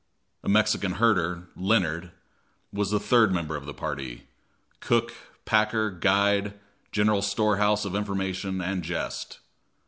[0.43, 2.09] A Mexican herder, Leonard,
[2.73, 4.25] was the third member of the party
[4.79, 5.13] cook,
[5.45, 6.59] packer, guide,
[6.91, 9.41] general storehouse of information and jest.